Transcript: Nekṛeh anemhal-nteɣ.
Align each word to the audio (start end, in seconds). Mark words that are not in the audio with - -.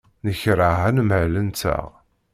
Nekṛeh 0.25 0.77
anemhal-nteɣ. 0.87 1.87